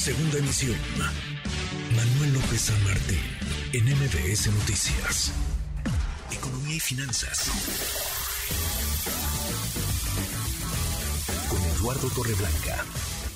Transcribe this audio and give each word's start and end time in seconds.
Segunda 0.00 0.38
emisión. 0.38 0.80
Manuel 1.92 2.32
López 2.32 2.72
San 2.72 2.82
Martín, 2.88 3.20
en 3.76 3.84
MBS 3.84 4.48
Noticias. 4.48 5.28
Economía 6.32 6.76
y 6.76 6.80
finanzas. 6.80 7.52
Con 11.50 11.60
Eduardo 11.76 12.08
Torreblanca. 12.16 12.80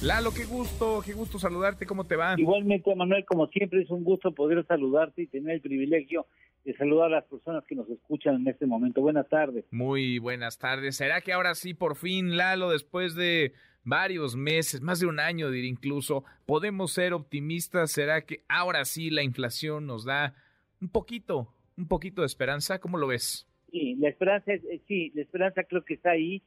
Lalo, 0.00 0.32
qué 0.32 0.46
gusto, 0.46 1.02
qué 1.04 1.12
gusto 1.12 1.38
saludarte, 1.38 1.84
¿cómo 1.84 2.04
te 2.04 2.16
va? 2.16 2.34
Igualmente, 2.38 2.94
Manuel, 2.94 3.26
como 3.26 3.46
siempre 3.48 3.82
es 3.82 3.90
un 3.90 4.02
gusto 4.02 4.32
poder 4.32 4.64
saludarte 4.66 5.20
y 5.20 5.26
tener 5.26 5.56
el 5.56 5.60
privilegio 5.60 6.24
de 6.64 6.74
saludar 6.78 7.08
a 7.08 7.16
las 7.16 7.24
personas 7.24 7.62
que 7.68 7.74
nos 7.74 7.90
escuchan 7.90 8.36
en 8.36 8.48
este 8.48 8.64
momento. 8.64 9.02
Buenas 9.02 9.28
tardes. 9.28 9.66
Muy 9.70 10.18
buenas 10.18 10.56
tardes. 10.56 10.96
¿Será 10.96 11.20
que 11.20 11.34
ahora 11.34 11.54
sí, 11.56 11.74
por 11.74 11.94
fin, 11.94 12.38
Lalo, 12.38 12.70
después 12.70 13.14
de 13.14 13.52
varios 13.84 14.36
meses, 14.36 14.80
más 14.80 15.00
de 15.00 15.06
un 15.06 15.20
año, 15.20 15.50
diría 15.50 15.70
incluso, 15.70 16.24
podemos 16.46 16.92
ser 16.92 17.12
optimistas? 17.12 17.92
¿Será 17.92 18.24
que 18.24 18.42
ahora 18.48 18.84
sí 18.84 19.10
la 19.10 19.22
inflación 19.22 19.86
nos 19.86 20.04
da 20.04 20.34
un 20.80 20.88
poquito, 20.88 21.48
un 21.76 21.86
poquito 21.86 22.22
de 22.22 22.26
esperanza? 22.26 22.80
¿Cómo 22.80 22.98
lo 22.98 23.06
ves? 23.06 23.46
Sí, 23.70 23.96
la 23.96 24.08
esperanza, 24.08 24.52
eh, 24.52 24.80
sí, 24.88 25.12
la 25.14 25.22
esperanza 25.22 25.64
creo 25.64 25.84
que 25.84 25.94
está 25.94 26.10
ahí. 26.10 26.42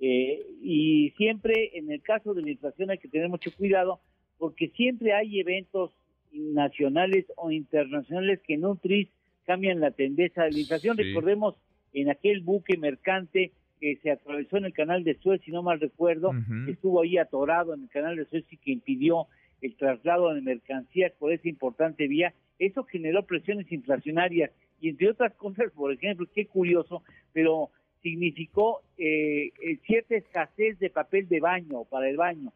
Eh, 0.00 0.44
y 0.62 1.10
siempre 1.16 1.78
en 1.78 1.90
el 1.90 2.02
caso 2.02 2.34
de 2.34 2.42
la 2.42 2.50
inflación 2.50 2.90
hay 2.90 2.98
que 2.98 3.08
tener 3.08 3.28
mucho 3.28 3.52
cuidado 3.56 4.00
porque 4.36 4.68
siempre 4.70 5.12
hay 5.12 5.38
eventos 5.38 5.92
nacionales 6.32 7.26
o 7.36 7.52
internacionales 7.52 8.40
que 8.44 8.54
en 8.54 8.64
un 8.64 8.78
tris 8.78 9.08
cambian 9.44 9.78
la 9.78 9.92
tendencia 9.92 10.42
de 10.42 10.50
la 10.50 10.58
inflación. 10.58 10.96
Recordemos 10.96 11.54
en 11.92 12.10
aquel 12.10 12.40
buque 12.40 12.76
mercante 12.76 13.52
que 13.82 13.96
se 13.96 14.12
atravesó 14.12 14.58
en 14.58 14.66
el 14.66 14.72
canal 14.72 15.02
de 15.02 15.18
Suez, 15.18 15.40
si 15.44 15.50
no 15.50 15.64
mal 15.64 15.80
recuerdo, 15.80 16.30
estuvo 16.68 17.02
ahí 17.02 17.18
atorado 17.18 17.74
en 17.74 17.82
el 17.82 17.88
canal 17.88 18.14
de 18.14 18.26
Suez 18.26 18.44
y 18.52 18.56
que 18.56 18.70
impidió 18.70 19.26
el 19.60 19.74
traslado 19.74 20.32
de 20.32 20.40
mercancías 20.40 21.10
por 21.18 21.32
esa 21.32 21.48
importante 21.48 22.06
vía. 22.06 22.32
Eso 22.60 22.84
generó 22.84 23.26
presiones 23.26 23.72
inflacionarias 23.72 24.52
y 24.80 24.90
entre 24.90 25.10
otras 25.10 25.34
cosas, 25.34 25.72
por 25.72 25.92
ejemplo, 25.92 26.28
qué 26.32 26.46
curioso, 26.46 27.02
pero 27.32 27.70
significó 28.04 28.82
eh, 28.98 29.50
eh, 29.60 29.78
cierta 29.84 30.14
escasez 30.14 30.78
de 30.78 30.88
papel 30.88 31.26
de 31.26 31.40
baño 31.40 31.82
para 31.90 32.08
el 32.08 32.16
baño. 32.16 32.52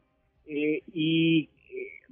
Eh, 0.47 0.83
y 0.95 1.48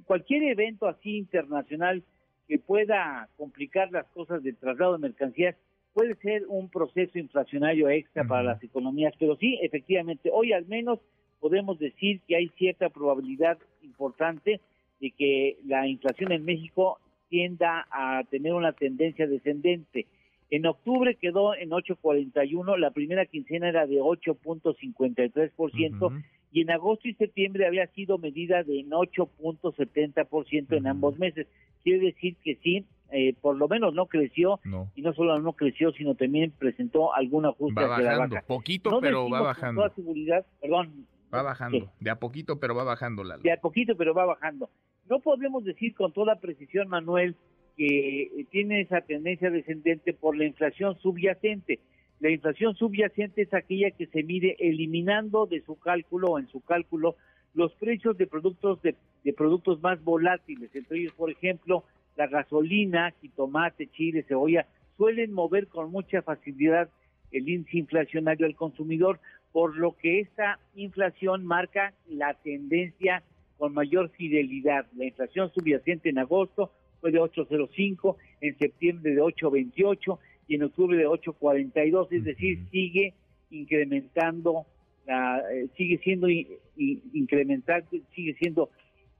cualquier 0.03 0.43
evento 0.43 0.89
así 0.89 1.15
internacional 1.15 2.03
que 2.49 2.59
pueda 2.59 3.29
complicar 3.37 3.93
las 3.93 4.07
cosas 4.07 4.43
del 4.43 4.57
traslado 4.57 4.91
de 4.91 5.07
mercancías 5.07 5.55
puede 5.95 6.13
ser 6.15 6.43
un 6.49 6.69
proceso 6.69 7.17
inflacionario 7.17 7.89
extra 7.89 8.25
para 8.25 8.43
las 8.43 8.61
economías, 8.61 9.13
pero 9.17 9.37
sí, 9.37 9.57
efectivamente, 9.61 10.29
hoy 10.31 10.51
al 10.51 10.65
menos 10.65 10.99
podemos 11.39 11.79
decir 11.79 12.19
que 12.27 12.35
hay 12.35 12.49
cierta 12.57 12.89
probabilidad 12.89 13.57
importante 13.81 14.59
de 14.99 15.11
que 15.11 15.57
la 15.65 15.87
inflación 15.87 16.33
en 16.33 16.43
México 16.43 16.99
tienda 17.29 17.87
a 17.89 18.25
tener 18.29 18.53
una 18.53 18.73
tendencia 18.73 19.25
descendente. 19.25 20.05
En 20.49 20.65
octubre 20.65 21.15
quedó 21.15 21.55
en 21.55 21.69
8.41, 21.69 22.77
la 22.77 22.91
primera 22.91 23.25
quincena 23.25 23.69
era 23.69 23.87
de 23.87 24.01
8.53% 24.01 26.23
y 26.51 26.61
en 26.61 26.71
agosto 26.71 27.07
y 27.07 27.13
septiembre 27.13 27.67
había 27.67 27.87
sido 27.87 28.17
medida 28.17 28.63
de 28.63 28.81
en 28.81 28.89
8.70% 28.89 30.75
en 30.75 30.87
ambos 30.87 31.17
meses. 31.17 31.47
Quiere 31.83 32.07
decir 32.07 32.35
que 32.43 32.57
sí, 32.57 32.83
eh, 33.11 33.35
por 33.39 33.55
lo 33.55 33.67
menos 33.67 33.93
no 33.93 34.07
creció 34.07 34.59
y 34.95 35.01
no 35.01 35.13
solo 35.13 35.39
no 35.39 35.53
creció, 35.53 35.91
sino 35.91 36.15
también 36.15 36.51
presentó 36.57 37.13
algún 37.13 37.45
ajuste 37.45 37.81
va 37.81 37.87
bajando, 37.87 38.37
poquito, 38.47 38.99
pero 38.99 39.29
va 39.29 39.41
bajando. 39.41 39.81
Toda 39.81 39.95
seguridad, 39.95 40.45
perdón. 40.61 41.05
Va 41.33 41.41
bajando, 41.41 41.91
de 41.99 42.09
a 42.09 42.15
poquito, 42.15 42.59
pero 42.59 42.75
va 42.75 42.83
bajando 42.83 43.23
la. 43.23 43.37
De 43.37 43.51
a 43.51 43.57
poquito, 43.57 43.95
pero 43.95 44.13
va 44.13 44.25
bajando. 44.25 44.69
No 45.09 45.19
podemos 45.19 45.63
decir 45.63 45.93
con 45.93 46.13
toda 46.13 46.35
precisión, 46.39 46.87
Manuel, 46.87 47.35
que 47.77 48.45
tiene 48.51 48.81
esa 48.81 49.01
tendencia 49.01 49.49
descendente 49.49 50.13
por 50.13 50.35
la 50.37 50.45
inflación 50.45 50.97
subyacente. 50.99 51.79
La 52.19 52.29
inflación 52.29 52.75
subyacente 52.75 53.41
es 53.41 53.53
aquella 53.53 53.91
que 53.91 54.07
se 54.07 54.23
mide 54.23 54.55
eliminando 54.59 55.45
de 55.45 55.61
su 55.61 55.77
cálculo 55.77 56.31
o 56.31 56.39
en 56.39 56.47
su 56.47 56.61
cálculo 56.61 57.15
los 57.53 57.73
precios 57.75 58.17
de 58.17 58.27
productos 58.27 58.81
de, 58.81 58.95
de 59.23 59.33
productos 59.33 59.81
más 59.81 60.03
volátiles, 60.03 60.73
entre 60.75 60.99
ellos, 60.99 61.13
por 61.13 61.31
ejemplo, 61.31 61.83
la 62.15 62.27
gasolina, 62.27 63.13
jitomate, 63.21 63.87
chile, 63.87 64.23
cebolla, 64.27 64.65
suelen 64.97 65.33
mover 65.33 65.67
con 65.67 65.91
mucha 65.91 66.21
facilidad 66.21 66.89
el 67.31 67.49
índice 67.49 67.79
inflacionario 67.79 68.45
al 68.45 68.55
consumidor, 68.55 69.19
por 69.51 69.75
lo 69.77 69.95
que 69.97 70.21
esta 70.21 70.59
inflación 70.75 71.45
marca 71.45 71.93
la 72.07 72.33
tendencia 72.35 73.23
con 73.57 73.73
mayor 73.73 74.09
fidelidad. 74.11 74.85
La 74.95 75.05
inflación 75.05 75.51
subyacente 75.53 76.09
en 76.09 76.19
agosto 76.19 76.71
fue 77.01 77.11
de 77.11 77.19
8.05, 77.19 78.15
en 78.41 78.57
septiembre 78.57 79.13
de 79.13 79.21
8.28 79.21 80.19
y 80.47 80.55
en 80.55 80.63
octubre 80.63 80.97
de 80.97 81.07
8.42, 81.07 82.07
es 82.11 82.23
decir, 82.23 82.59
sigue 82.71 83.13
incrementando, 83.49 84.65
la, 85.05 85.41
eh, 85.51 85.67
sigue 85.77 85.99
siendo 85.99 86.27
incremental, 86.29 87.85
sigue 88.13 88.35
siendo 88.35 88.69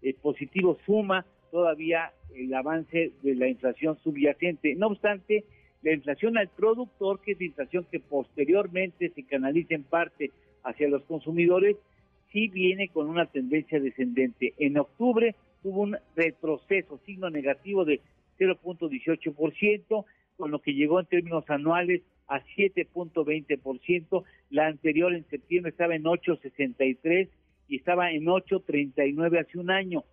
eh, 0.02 0.14
positivo, 0.22 0.78
suma 0.86 1.26
todavía 1.56 2.12
el 2.36 2.54
avance 2.54 3.14
de 3.24 3.34
la 3.34 3.48
inflación 3.48 3.98
subyacente. 4.04 4.76
No 4.76 4.88
obstante, 4.88 5.46
la 5.84 5.94
inflación 5.94 6.38
al 6.38 6.50
productor, 6.50 7.22
que 7.22 7.32
es 7.32 7.40
la 7.40 7.46
inflación 7.46 7.88
que 7.90 8.02
posteriormente 8.02 9.10
se 9.16 9.24
canaliza 9.24 9.74
en 9.74 9.84
parte 9.84 10.32
hacia 10.66 10.90
los 10.90 11.04
consumidores, 11.04 11.78
sí 12.34 12.50
viene 12.50 12.90
con 12.90 13.08
una 13.08 13.28
tendencia 13.28 13.80
descendente. 13.80 14.54
En 14.58 14.78
octubre 14.78 15.34
hubo 15.64 15.84
un 15.84 15.96
retroceso, 16.18 17.00
signo 17.06 17.30
negativo 17.30 17.86
de 17.86 18.02
0.18%, 18.38 20.06
con 20.36 20.52
lo 20.52 20.60
que 20.60 20.74
llegó 20.74 21.00
en 21.00 21.06
términos 21.06 21.46
anuales 21.50 22.02
a 22.28 22.42
7.20%. 22.58 24.26
La 24.50 24.68
anterior 24.68 25.16
en 25.16 25.24
septiembre 25.30 25.70
estaba 25.70 25.96
en 25.96 26.04
8.63 26.04 27.30
y 27.70 27.78
estaba 27.78 28.12
en 28.12 28.26
8.39 28.26 29.40
hace 29.40 29.58
un 29.58 29.72
año. 29.72 30.04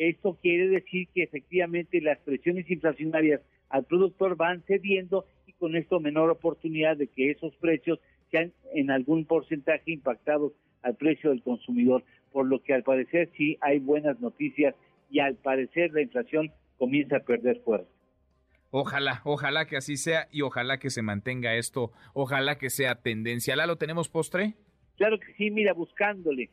Esto 0.00 0.38
quiere 0.40 0.68
decir 0.68 1.08
que 1.14 1.22
efectivamente 1.22 2.00
las 2.00 2.18
presiones 2.20 2.70
inflacionarias 2.70 3.42
al 3.68 3.84
productor 3.84 4.34
van 4.34 4.62
cediendo 4.62 5.26
y 5.46 5.52
con 5.52 5.76
esto 5.76 6.00
menor 6.00 6.30
oportunidad 6.30 6.96
de 6.96 7.08
que 7.08 7.30
esos 7.30 7.54
precios 7.56 7.98
sean 8.30 8.50
en 8.72 8.90
algún 8.90 9.26
porcentaje 9.26 9.92
impactados 9.92 10.52
al 10.80 10.96
precio 10.96 11.28
del 11.28 11.42
consumidor, 11.42 12.02
por 12.32 12.46
lo 12.46 12.62
que 12.62 12.72
al 12.72 12.82
parecer 12.82 13.28
sí 13.36 13.58
hay 13.60 13.78
buenas 13.78 14.18
noticias 14.20 14.74
y 15.10 15.18
al 15.20 15.36
parecer 15.36 15.92
la 15.92 16.00
inflación 16.00 16.50
comienza 16.78 17.18
a 17.18 17.20
perder 17.20 17.60
fuerza. 17.60 17.90
Ojalá, 18.70 19.20
ojalá 19.24 19.66
que 19.66 19.76
así 19.76 19.98
sea 19.98 20.28
y 20.32 20.40
ojalá 20.40 20.78
que 20.78 20.88
se 20.88 21.02
mantenga 21.02 21.56
esto, 21.56 21.92
ojalá 22.14 22.56
que 22.56 22.70
sea 22.70 23.02
tendencia. 23.02 23.54
¿La 23.54 23.66
lo 23.66 23.76
tenemos 23.76 24.08
postre? 24.08 24.54
Claro 24.96 25.20
que 25.20 25.34
sí, 25.34 25.50
mira, 25.50 25.74
buscándole. 25.74 26.48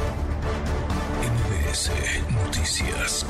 NBS 1.22 1.92
Noticias. 2.32 3.26